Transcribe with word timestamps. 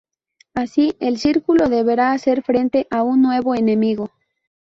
Así, 0.55 0.95
el 0.99 1.19
círculo 1.19 1.69
deberá 1.69 2.11
hacer 2.13 2.41
frente 2.41 2.87
a 2.89 3.03
un 3.03 3.21
nuevo 3.21 3.53
enemigo. 3.53 4.09